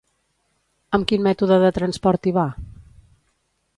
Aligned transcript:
Amb 0.97 1.05
quin 1.11 1.21
mètode 1.29 1.59
de 1.65 1.71
transport 1.77 2.29
hi 2.31 2.35
va? 2.39 2.47